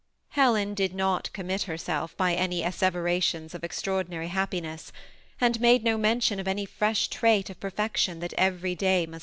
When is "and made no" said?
5.39-5.95